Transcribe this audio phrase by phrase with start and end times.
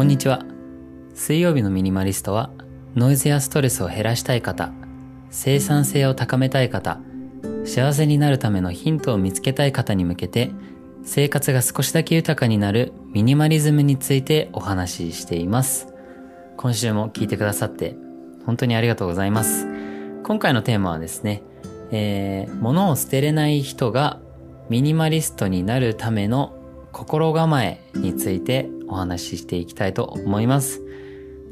[0.00, 0.42] こんにちは。
[1.14, 2.48] 水曜日のミニマリストは、
[2.96, 4.72] ノイズやストレスを減らしたい方、
[5.28, 7.00] 生産性を高めたい方、
[7.66, 10.52] 幸せになるためのヒントを見つけたい方に向けて、
[11.04, 15.86] 生活が少しだけ豊かになるミニマリズムについてお話ししています。
[16.56, 17.94] 今週も聞いてくださって
[18.46, 19.66] 本当にありがとうございます。
[20.22, 21.42] 今回のテーマはですね、
[21.90, 24.18] えー、物を捨てれない人が
[24.70, 26.58] ミニマリストになるための
[26.92, 30.82] 心構えについてお話ししていきたいと思います。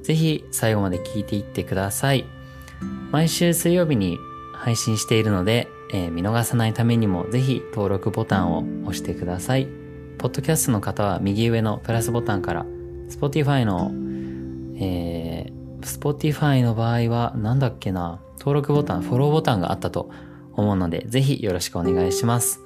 [0.02, 2.24] ぜひ最後まで聞いていってください。
[3.10, 4.18] 毎週水曜日に
[4.54, 9.68] 配信しているので、えー、見逃さないためにもぜひ登録ボタンを押してください。
[10.18, 12.66] ポッドキャストの方は右上のプラスボタンから、
[13.08, 13.92] Spotify の、
[14.76, 20.10] えー、Spotify の場合はなんだっけな、登録ボタン、フォローボタンがあったと
[20.54, 22.60] 思うので、ぜひよろしくお願いします。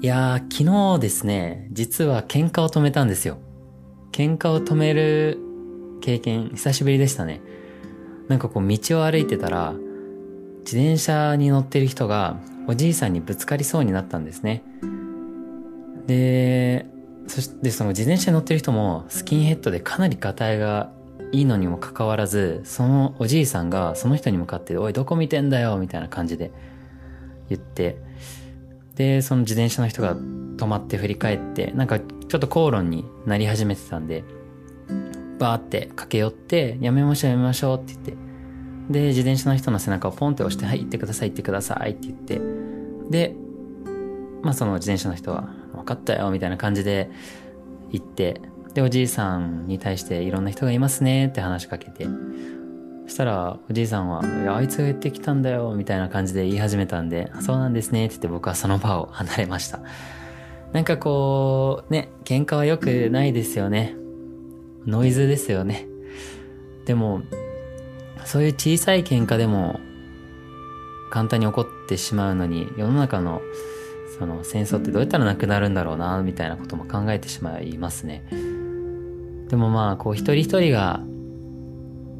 [0.00, 3.38] いやー、昨日ですね、実は喧嘩を止めたんですよ。
[4.12, 5.38] 喧嘩を止める
[6.00, 7.40] 経験、久しぶりでしたね。
[8.28, 9.74] なんかこう道を歩いてたら、
[10.64, 14.62] 自転車に乗ってる人がおじいさんにぶつかりそうになったんですね。
[16.06, 16.86] で、
[17.26, 20.90] そしてその自転車に乗ってる人もスキンヘッドでかなりガタイが
[21.32, 26.52] いいのにもかかわらず、そのおじいさんがその人に向かって、おい、どこ見てんだよみたいな感じで
[27.48, 27.96] 言って、
[28.96, 34.24] で、その自転車の人が止まって振り返って、なんかちょっと口論になり始めてたんで、
[35.38, 38.16] バーって駆け寄って、やめましょうやめましょうって言って、
[38.90, 42.40] で、自転車の人の背中をポンって押して、はい、行ってください行ってくださいって言って、
[43.10, 43.34] で、
[44.42, 47.10] まあその自転車の人は、分かったよみたいな感じで
[47.90, 48.40] 行って、
[48.74, 52.06] で、おじいさんに対していろんな人がいますねって話しかけて、
[53.06, 59.80] そしたら、おじいさんは、い、あいつが言ってきたんだよ、みたいな感じで言い始めたんで、そうなんですね、って言って僕はその場を離れました。
[60.72, 63.94] なんかこう、ね、喧嘩は良くないですよね。
[64.86, 65.86] ノイズですよね。
[66.86, 67.22] でも、
[68.24, 69.80] そういう小さい喧嘩でも、
[71.10, 73.40] 簡単に起こってしまうのに、世の中の、
[74.18, 78.24] その戦争ってどうやったらなくなるんだろうな、みたいなことも考えてしまいますね。
[79.48, 81.02] でもまあ、こう一人一人が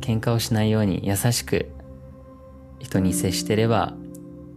[0.05, 1.71] 喧嘩をしないように優しく
[2.79, 3.95] 人に接してれば、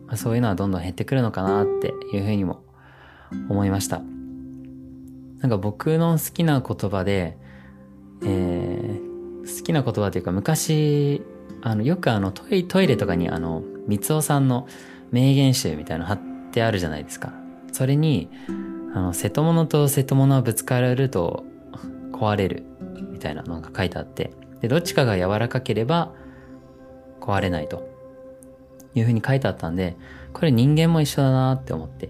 [0.05, 2.63] まあ、そういうのはどんどん減ってくるのかなっていうふうにも
[3.49, 4.01] 思いました。
[5.39, 7.37] なんか僕の好きな言葉で、
[8.23, 11.23] えー、好きな言葉というか昔、
[11.61, 14.67] あの、よくあのトイトイレとかにあの、三尾さんの
[15.11, 16.19] 名言集みたいなの貼っ
[16.51, 17.31] てあるじゃないですか。
[17.71, 18.29] それに、
[18.93, 21.45] あの、瀬戸物と瀬戸物はぶつかると
[22.11, 22.65] 壊れる
[23.11, 24.31] みたいなのが書いてあって、
[24.61, 26.13] で、どっちかが柔らかければ
[27.21, 27.87] 壊れないと
[28.95, 29.97] いうふうに書いてあったんで、
[30.33, 32.09] これ人間も一緒だなって思って。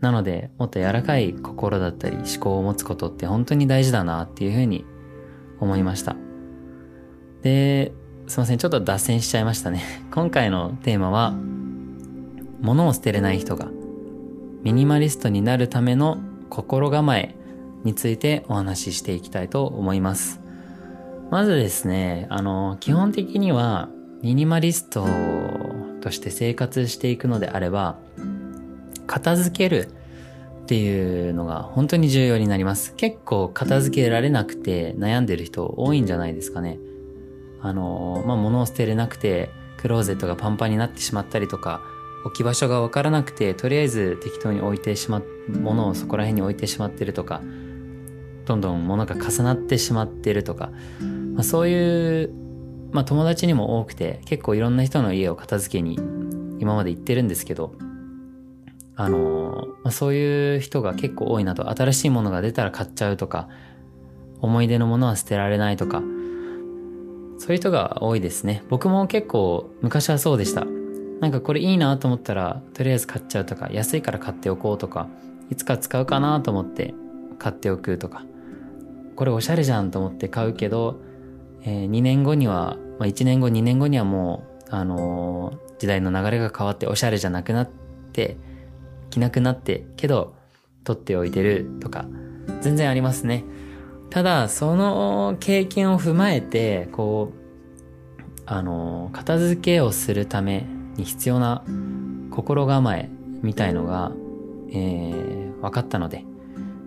[0.00, 4.84] なので、もっと柔らかい心だったり思考を持つことって本当に大事だなっていうふうに
[5.60, 6.16] 思いました。
[7.42, 7.92] で、
[8.26, 9.82] すいません、ちょっと脱線しちゃいましたね。
[10.12, 11.34] 今回のテーマは、
[12.60, 13.68] 物を捨てれない人が
[14.62, 16.18] ミニマリストになるための
[16.48, 17.34] 心構え
[17.84, 20.43] についてお話ししていきたいと思います。
[21.34, 23.88] まずですね、あの、基本的には、
[24.22, 25.04] ミニマリスト
[26.00, 27.98] として生活していくのであれば、
[29.08, 29.88] 片付ける
[30.62, 32.94] っていうのが本当に重要になります。
[32.94, 36.78] 結構片付けられなくて悩んでる人多いんじゃないですかね。
[37.60, 41.80] あの、まあ、物を捨てれなくて、クローゼットがパンパンになってしまったりとか、
[42.24, 47.42] 置き場所がわからなくて、とりあえず適当に置いてしま、物をそこら辺に置いてしまってるとか、
[48.44, 50.70] どんどん物が重なってしまってるとか、
[51.34, 52.30] まあ、そういう、
[52.92, 55.98] まあ、友達にも多くて結構いろんな人の家を片付けに
[56.60, 57.74] 今まで行ってるんですけど
[58.96, 63.48] あのまあ、そういう人が結構多いなと新しいものが出たら買っちゃうとか
[64.40, 66.00] 思い出のものは捨てられないとか
[67.38, 68.62] そういう人が多いですね。
[68.68, 70.64] 僕も結構昔はそうでした。
[71.20, 75.08] なんかこれいいなと思ったらとりあえず買っちゃうとか安いから買っておこうとか
[75.50, 76.94] いつか使うかなと思って
[77.38, 78.24] 買っておくとか。
[79.16, 81.00] これおしゃれじゃんと思って買うけど
[81.64, 87.70] えー、2年後には、まあ、1年後2年後にはもう、あのー、時代の流れが変わっておしゃれじゃなくなっ
[88.12, 88.36] て
[89.10, 90.34] 着なくなってけど
[90.84, 92.06] 取っておいてるとか
[92.60, 93.44] 全然ありますね。
[94.10, 101.64] ただその経験を踏まえてこうあのー、片付けをするために必要な
[102.30, 103.08] 心構え
[103.42, 104.12] みたいのが、
[104.70, 106.24] えー、分かったので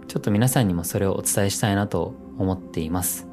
[0.07, 3.27] ちょっと皆さんにもそれをお伝えしたいなと思っています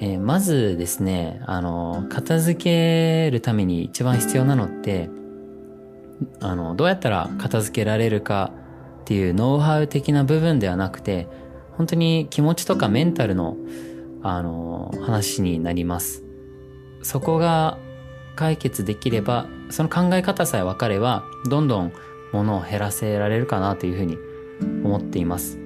[0.00, 5.10] えー、まずですね、あの、片付けるために一番必要なのって、
[6.40, 8.52] あの、どうやったら片付けられるか
[9.00, 11.26] っていうノウハウ的な部分ではなくて、
[11.72, 13.56] 本当に気持ちとかメンタルの、
[14.22, 16.22] あの、話になります。
[17.02, 17.78] そこが
[18.36, 21.92] 解決できれば、その考え方さえ分かれば、どんどん
[22.32, 24.16] 物を減らせられるかなというふうに
[24.60, 25.58] 思っています。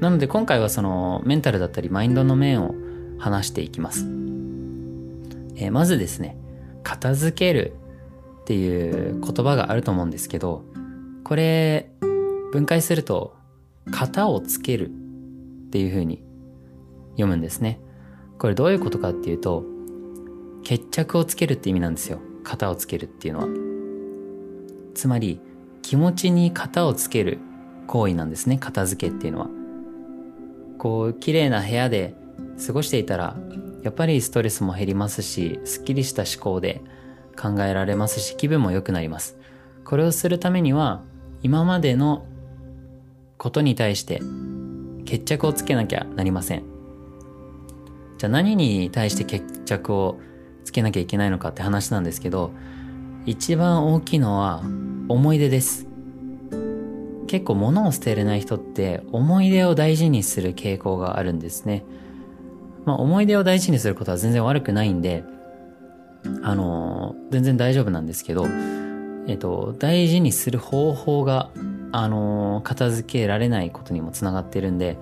[0.00, 2.74] なので今回はそのメンタルだったりマインドの面を
[3.18, 4.04] 話していきます。
[5.56, 6.36] えー、まずですね、
[6.82, 7.74] 片付ける
[8.42, 10.64] っていう言葉があると思うんですけど、
[11.24, 11.90] これ
[12.52, 13.34] 分解すると
[13.90, 16.22] 型をつけるっていう風に
[17.10, 17.80] 読むんですね。
[18.38, 19.64] これどういうことかっていうと、
[20.62, 22.20] 決着をつけるって意味なんですよ。
[22.44, 23.48] 型をつけるっていうのは。
[24.94, 25.40] つまり、
[25.82, 27.38] 気持ちに型をつける
[27.86, 28.58] 行為なんですね。
[28.58, 29.48] 片付けっていうのは。
[30.78, 32.14] こう、綺麗な部屋で
[32.66, 33.36] 過ごしていたら、
[33.82, 36.82] やっぱりストレスも減りますし、すっきりした思考で
[37.40, 39.38] 考えられますし、気分も良くなります。
[39.84, 41.02] これをするためには、
[41.42, 42.26] 今までの
[43.38, 44.20] ことに対して
[45.04, 46.64] 決着をつけなきゃなりません。
[48.18, 50.18] じゃあ何に対して決着を
[50.64, 52.50] つけなきゃいけないのかって話なんですけど、
[53.26, 54.62] 一番大きいのは
[55.08, 55.85] 思い出です。
[57.26, 61.84] 結構物を捨てれない人って思い出を大事にする傾向があるんですね。
[62.84, 65.24] まあ思い出を大事にすることは全然悪くないんで、
[66.42, 68.46] あのー、全然大丈夫なんですけど、
[69.26, 71.50] えっと、大事にする方法が
[71.92, 74.98] あの片付けられないことにもつながってるんで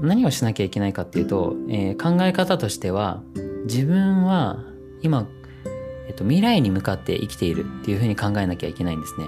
[0.00, 3.22] 何をしなきゃいけないかっていうと、えー、考え方としては
[3.64, 4.64] 自分は
[5.02, 5.28] 今、
[6.08, 9.26] えっと、未来に向かって生きているっていうふうに考えなきゃいけないんですね。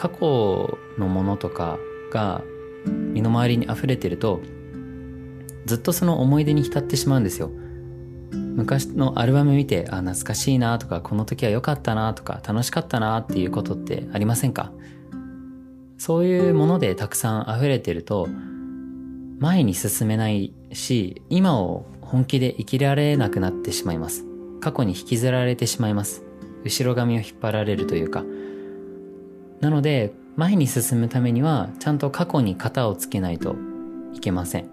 [0.00, 1.78] 過去のものとか
[2.10, 2.42] が
[2.86, 4.40] 身の回りに溢れてると
[5.66, 7.50] ずっとその思い出に浸ってしまうんですよ。
[8.32, 14.72] 昔のアルバム見てあ懐かしいなとかこの時は良かったなとか楽しかったなっていうことってありませんか？
[15.98, 18.26] そういうものでたくさん溢れてると、
[19.38, 24.24] 前に進めないし、今を本気で生きられなくなってしまいます。
[24.60, 26.24] 過去に引きずられてしまいます。
[26.64, 28.24] 後ろ髪を引っ張られるというか。
[29.60, 33.56] なので、前に進むためには、ちゃんと過去に型をつけないと
[34.14, 34.68] いけません。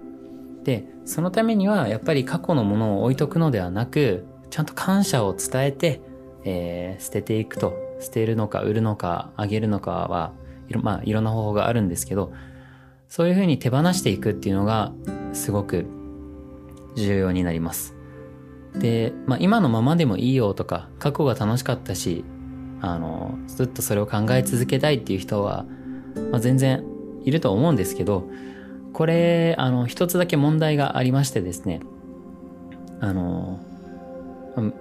[0.63, 6.01] で、そのためには、やっぱり過去のものを置いとくのではなく、ちゃんと感謝を伝えて、
[6.45, 7.87] えー、捨てていくと。
[7.99, 10.33] 捨てるのか、売るのか、あげるのかは、
[10.81, 12.31] まあ、いろんな方法があるんですけど、
[13.09, 14.91] そういうふうに手放していくっていうのが
[15.33, 15.85] すごく
[16.95, 17.95] 重要になります。
[18.75, 22.23] で、まあ、今のままでもいいよとか、過去が楽しかったし、
[22.81, 25.65] あの、ずっとそれを考え続けたいっていう人は、
[26.31, 26.83] まあ、全然
[27.23, 28.29] いると思うんですけど、
[28.93, 31.81] これ、あの、一つだけ問題がありましてですね、
[32.99, 33.59] あの、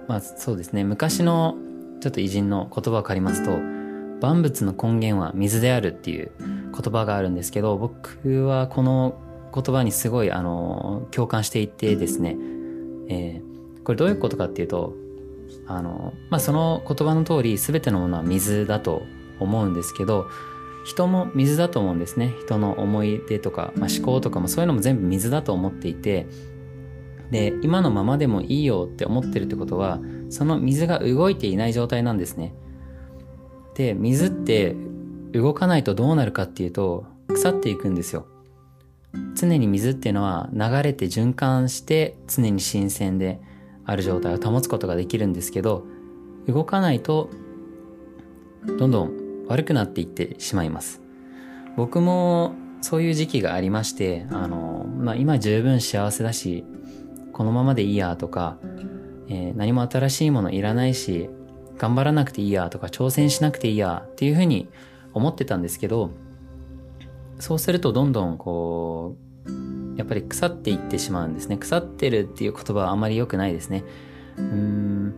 [0.07, 1.55] まあ、そうですね、昔の
[2.01, 3.77] ちょっと偉人の言葉を借りますと、
[4.21, 9.19] 万物の根源は水であるっていう言葉があるんですけど僕はこの
[9.53, 12.35] 言葉にすごいあの共感していてですね、
[13.09, 14.95] えー、これどういうことかっていうと
[15.67, 19.03] あの、まあ、その言葉の通り全てのものは水だと
[19.39, 20.29] 思うんですけど
[20.85, 26.27] 人も水だと思うんですね人の思い出とか、まあ、思考とかもそういうのも全部水だと思っていて
[27.31, 29.99] で今のままでもいいよって思ってるってことは
[30.29, 32.53] その水が動いていない状態なんですね
[33.77, 34.75] で、水って
[35.33, 38.25] 動かないとどうなるかっていうと、腐っていくんですよ。
[39.35, 43.39] 常に水っていうのは流れて循環して常に新鮮で
[43.87, 45.85] ある状態を保つことができるんですけど、
[46.47, 47.31] 動かないと
[48.77, 51.01] どんどん悪くなっていってしまいます。
[51.75, 56.63] 僕もそういう時期がありまして、あの、まあ、今十分幸せだし、
[57.33, 58.57] このままでいいやとか、
[59.27, 61.29] えー、何も新しいものいらないし、
[61.77, 64.67] 頑張らなくていいやとか挑戦しなくていいやっていうふうに
[65.13, 66.11] 思ってたんですけど
[67.39, 69.26] そうするとどんどんこう
[69.97, 71.57] やっぱり腐っていってしまうんですね。
[71.57, 73.83] 腐ってるっていう言葉はあまり良くないですね。
[74.37, 75.13] うん。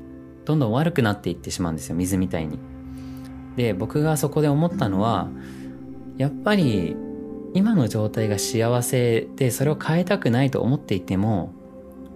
[0.46, 1.96] どんどん悪くなっていってしまうんですよ。
[1.96, 2.58] 水みたいに。
[3.56, 5.30] で僕がそこで思ったのは
[6.18, 6.96] やっぱり
[7.54, 11.52] 今の状態が幸せでそれを変えたくないと思っていても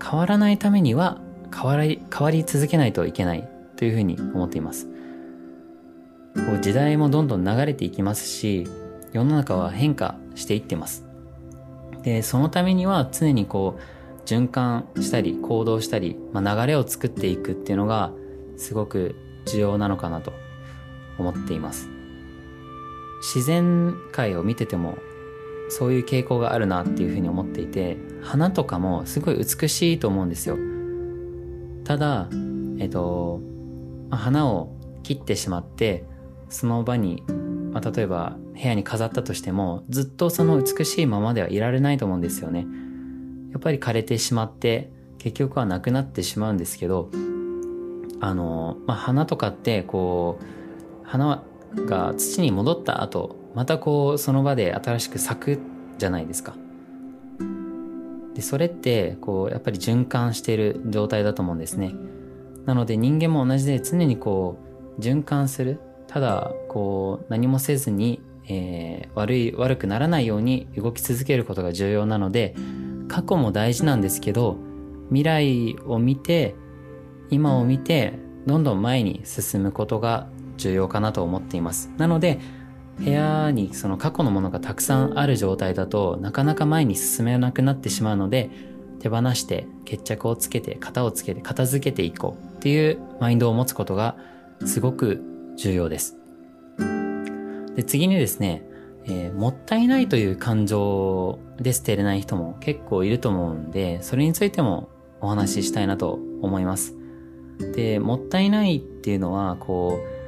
[0.01, 1.21] 変わらないためには
[1.53, 3.49] 変わり変わり続けないといけない。
[3.75, 4.87] というふうに思っています。
[6.35, 8.67] こう時代もどんどん流れていきますし、
[9.11, 11.05] 世の中は変化していってます。
[12.03, 13.81] で、そのためには常にこう、
[14.25, 18.13] 循環したり行動したり、まあ、流れを作っていくっていうのが
[18.55, 20.31] すごく重要なのかなと
[21.17, 21.89] 思っています。
[23.21, 24.97] 自然界を見てても
[25.69, 30.57] そういう傾向があるなっていうふうに思っていて、花とかもすごい美しいと思うんですよ。
[31.83, 32.29] ただ、
[32.79, 33.41] えっと、
[34.09, 36.05] まあ、花を切ってしまって
[36.49, 37.23] その場に、
[37.71, 42.65] まあ、例えば部屋に飾ったとしてもずっとその美しいままではいられないと思うんですよね。
[43.51, 47.09] やっぱり枯れてしまって結局はなくなってしまうんですけど
[48.19, 50.45] あの、まあ、花とかってこう
[51.03, 51.43] 花
[51.75, 55.59] が土に戻った後またこうその場で新しく咲く
[55.97, 56.55] じゃないですか。
[58.33, 61.93] でそれってこうやっぱり循環している状態だと思うんですね。
[62.65, 64.57] なので人間も同じで常にこ
[64.97, 65.79] う循環する。
[66.07, 72.55] ただこう何もせずに、えー、悪い悪くならないように動き続けることが重要なので
[73.07, 74.57] 過去も大事なんですけど
[75.09, 76.55] 未来を見て
[77.29, 78.13] 今を見て
[78.45, 82.39] どんどん前に進むことが重要かなと思っていますなので
[82.99, 88.51] 部屋にその過去のものがたくさんある状態だとなかなか前に進めなくなってしまうので
[88.99, 94.15] 手放して決着をつけて型をつけて片付けていこうっていうマインドを持つことが
[94.65, 95.21] すごく
[95.57, 96.22] 重要です。
[97.75, 98.63] で次にですね、
[99.05, 104.89] えー、もったいないという感情で捨てれない人も結構いると思うんでそれについても
[105.21, 106.95] お話ししたいなと思います。
[107.75, 110.23] でもったいないっていうのはこう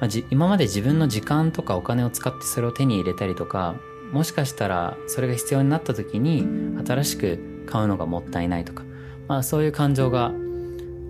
[0.00, 3.76] まあ、今まで自分の時間とかお金を使ってそれを手に入れたりとか
[4.12, 6.46] もしかしたらそれが必要になった時に
[6.84, 8.84] 新しく買うのがもったいないとか、
[9.28, 10.32] まあ、そういう感情が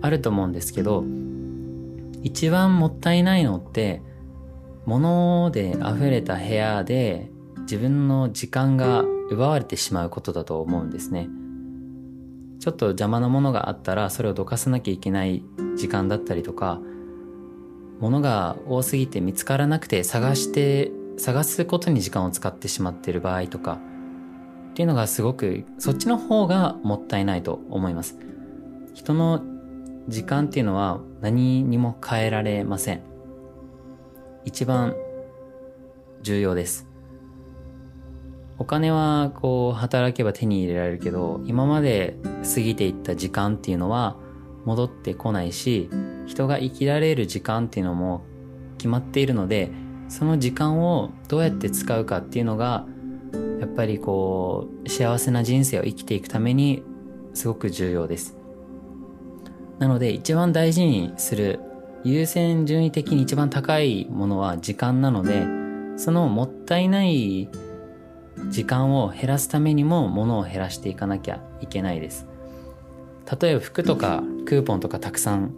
[0.01, 1.03] あると思うんですけど
[2.23, 4.01] 一番もったいないのって
[4.85, 11.27] 物で溢れた部屋で自分の時間が奪われてしまうことだと思うんですね。
[12.59, 15.43] ちょっと邪魔なものがあったらそれをどかさなきゃいけない
[15.75, 16.81] 時間だったりとか
[17.99, 23.79] 物が多すぎて見つからなくて探して探すことに時間を使ってしまっている場合とか
[24.71, 28.17] っていうのがすごくそっちの方がもったいないと思います
[28.93, 29.41] 人の
[30.07, 33.14] 時間っていうのは何にも変えられません
[34.45, 34.95] 一番
[36.21, 36.87] 重要です。
[38.57, 42.15] お金はこう働けば手に入れられるけど今まで
[42.55, 44.15] 過ぎていった時間っていうのは
[44.63, 45.89] 戻ってこないし
[46.25, 48.23] 人が生きられる時間っていうのも
[48.77, 49.71] 決まっているので
[50.07, 52.85] その時間をどうやって使うかっていうのが
[53.59, 56.83] やっぱりこう幸せな人生を生きていくために
[57.33, 58.37] すごく重要です。
[59.79, 61.59] なので一番大事にする
[62.05, 65.47] 優先順位的に一番高いものは時間なので
[65.97, 67.49] そのもったいない
[68.49, 72.27] 時間を減らすためにも物を減らしていかなきゃいけないです。
[73.41, 75.55] 例えば服とかクーポンとかたくさん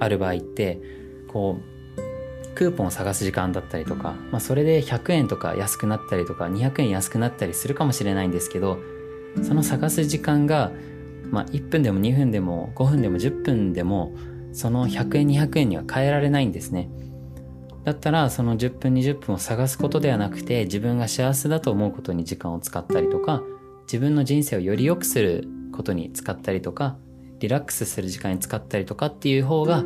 [0.00, 0.80] ある場合って
[1.28, 8.78] こうクーポンを探す時間だったりとか、まあ、それで100円とか安くなったりとか200円安くなったりするかもしれないんですけど
[9.42, 10.72] その探す時間が、
[11.30, 14.16] まあ、1分でも2分でも5分でも10分でも
[14.58, 16.90] その100円200円には変えられないんですね。
[17.84, 23.40] だったらその10分20分を探すことではなくて自分が幸せだと思うことに時間を使ったりとか
[23.82, 26.96] 自分の人生をより良くすることに使ったりとか
[27.38, 29.84] リラックスする時間に使ったりとかっていう方が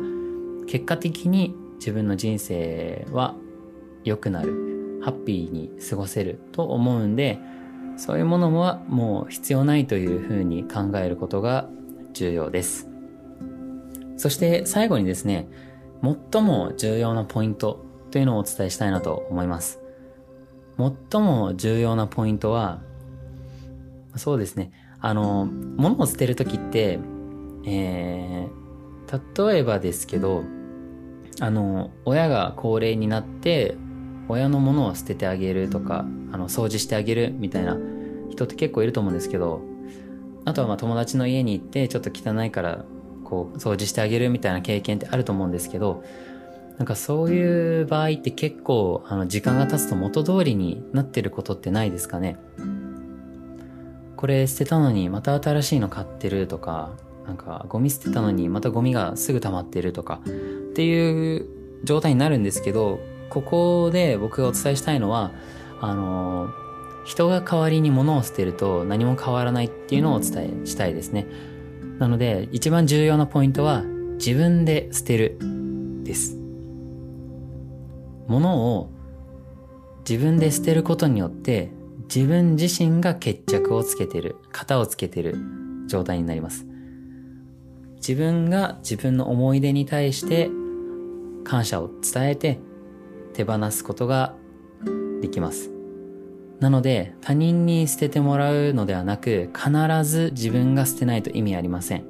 [0.67, 3.35] 結果的に自分の人生は
[4.03, 7.37] 良くなるハッピーに過ごせると思うんで
[7.95, 11.69] そういうものはもう必要ないというふうに考えることが
[12.13, 12.92] 重要です
[14.23, 15.49] そして最後にですね
[16.31, 19.81] 最も重要なポイントというのをお伝えしたいなと思います。
[20.77, 22.81] 最も重要なポイントは
[24.15, 24.71] そうですね。
[25.01, 26.99] あの、物を捨てるときって、
[27.65, 30.45] えー、例えばですけど、
[31.41, 33.75] あの、親が高齢になって、
[34.29, 37.77] 親のものを捨ててあげるとか、あの、掃除してあげるみたいな
[38.29, 39.59] 人って結構いると思うんですけど、
[40.45, 42.85] あとはまあ友達の家に行ってちょっと汚いから
[43.23, 46.03] こう掃除してあげるみたいな経験ってあると思うんですけど、
[46.77, 52.37] なんかそういう場合って結構あの時間が経つと元通りになってることってないですかね？
[54.15, 56.91] これ捨てたのにまた新しいの買ってるとか、
[57.27, 60.29] なんかゴミ捨てたのにまたゴミがすぐ溜まってるとかっ
[60.73, 61.47] ていう
[61.83, 62.99] 状態になるんですけど、
[63.29, 65.31] ここで僕がお伝えしたいのは、
[65.81, 66.49] あの、
[67.05, 71.27] 人が代わりに物を捨てると何も変わらないっていうのをお伝えしたいですね。
[71.99, 73.83] なので、一番重要なポイントは
[74.17, 75.37] 自分で捨てる
[76.03, 76.37] です。
[78.27, 78.89] 物を
[80.07, 81.71] 自分で捨てることによって
[82.13, 85.37] 自分自身が決着をつけてる、型をつけてる
[85.87, 86.65] 状態になります。
[87.95, 90.49] 自分が自分の思い出に対して
[91.43, 92.59] 感謝を伝えて
[93.33, 94.35] 手放すことが
[95.21, 95.72] できます。
[96.63, 99.71] なので他人に捨ててもらうのではなく必
[100.03, 102.05] ず自分が捨てないと意味ありません。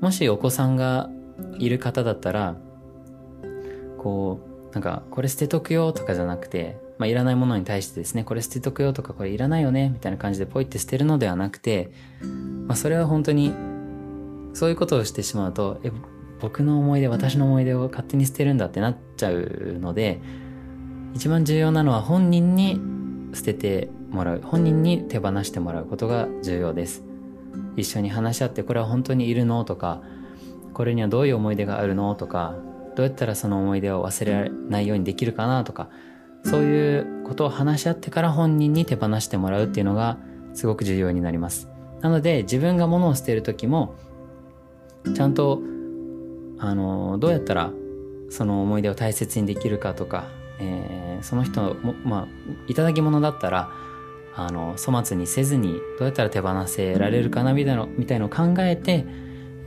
[0.00, 1.10] もしお子さんが
[1.58, 2.56] いる方だったら
[3.98, 11.90] こうなんか、これ捨てとくよとかじゃなくて、まあ、いらないものに対してですね、これ捨てとくよとか、これいらないよねみたいな感じでポイって捨てるのではなくて、
[12.66, 13.52] まあ、それは本当に、
[14.54, 15.90] そういうことをしてしまうと、え、
[16.40, 20.20] 僕の思い出、私の思い出を勝手に捨てるんだってなっちゃうので、
[21.14, 22.80] 一番重要なのは本人に
[23.32, 27.04] 捨ててもらう、本人に手放してもらうことが重要です。
[27.76, 29.64] 一緒に話し合って、これは本当にいるの？
[29.64, 30.02] とか、
[30.74, 32.14] これにはどういう思い出があるの？
[32.14, 32.54] とか、
[32.96, 35.64] どうやったらその思い出を忘れられないようにできるかな？
[35.64, 35.88] とか
[36.44, 40.18] そういうことを話し合ってから本人に手放してもらうっていうのが
[40.54, 41.68] すごく重要になります。
[42.00, 43.94] なので自分が物を捨てる時も
[45.14, 45.62] ちゃんと
[46.58, 47.72] あのどうやったら
[48.28, 50.24] その思い出を大切にできるかとか、
[50.60, 52.28] えー、その人もまあ
[52.68, 53.70] いただき物だったら
[54.34, 59.04] あの粗末にせずにどうやったら手放せられるかなみたいなみたいのを考えて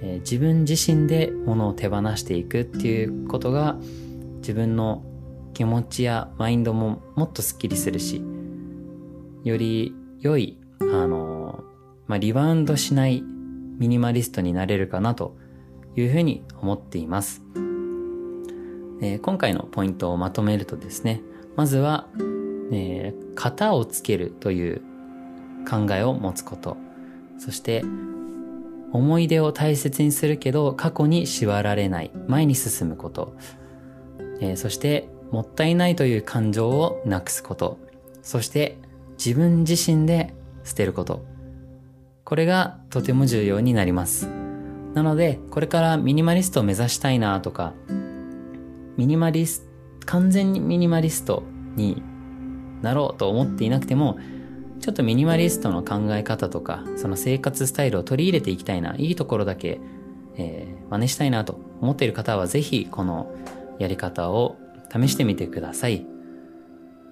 [0.04, 3.78] えー、自分自身で物を手放していくっていうことが
[4.38, 5.02] 自分の
[5.54, 8.22] 気持ちやマインドももっとスッキリするし
[9.44, 11.64] より良いあの
[12.06, 15.38] まあ、リバウンドしないミニマリストになれるかなと
[15.96, 17.42] いうふうに思っています、
[19.04, 21.22] えー、今回のポイントをまとめるとですね
[21.58, 22.08] まずは、
[22.72, 24.82] えー、型をつけるという
[25.70, 26.78] 考えを持つこと。
[27.38, 27.84] そして
[28.94, 33.36] 思い出を大切にするけど過去に縛られない前に進むこと、
[34.40, 37.80] えー、そしてもったいないという感情をなくすこと。
[38.22, 38.78] そして
[39.18, 40.34] 自分自身で
[40.64, 41.26] 捨てること。
[42.24, 44.30] これがとても重要になります。
[44.94, 47.74] なのでこれからミニマリストを目指したいなとか
[48.98, 49.68] ミニマリス
[50.06, 51.44] 完全にミニマリスト
[51.76, 52.02] に
[52.82, 54.18] なろうと思っていなくても
[54.84, 59.80] ちょっとミニマリストの考え方とか、その生活スタイルを取り入れていきたいな、いいところだけ、
[60.36, 63.34] えー、真似したいなと思っている方は、ぜひこの
[63.80, 64.58] やり方を
[64.92, 66.06] 試してみてください。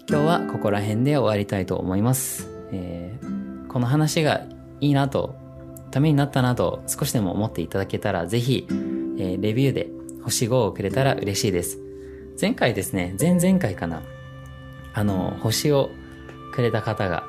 [0.10, 2.50] 今日はここら辺で終わりたいと思います。
[2.74, 4.42] えー、この話が
[4.82, 5.36] いいなと、
[5.92, 9.90] ためになったなと少しでも思っていただけたら、ぜひ、えー、レビューで
[10.24, 11.80] 星5をくれたら嬉しいです。
[12.40, 14.04] 前回ですね、前々回かな、
[14.94, 15.92] あの、星を
[16.54, 17.24] くれた方が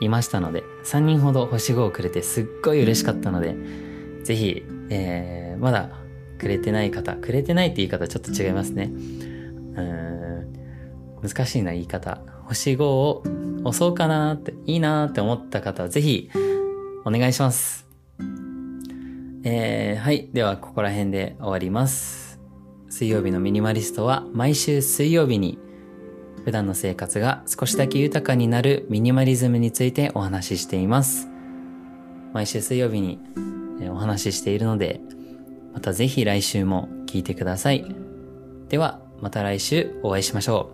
[0.00, 3.54] いましたので、3人ほど星5をくれてすっごい嬉しかったので、
[4.24, 5.90] ぜひ、えー、まだ
[6.38, 8.90] くれてない方、くれてないって言い方ちょっと違いますね。
[8.92, 10.52] うん、
[11.22, 12.22] 難しいな言い方。
[12.44, 13.22] 星5を
[13.64, 16.30] 押そうかなって、いいなって思った方はぜひ、
[17.04, 17.86] お願いします。
[19.44, 20.30] えー、はい。
[20.32, 22.23] では、ここら辺で終わります。
[22.94, 25.58] 水曜日のミニマリストは毎週水曜日に
[26.44, 31.26] 普段の生活が少しだけ豊かになるミニマリズムについてお話ししています。
[32.32, 33.18] 毎週水曜日に
[33.90, 35.00] お話ししているので、
[35.72, 37.84] またぜひ来週も聞いてください。
[38.68, 40.70] では、また来週お会いしましょ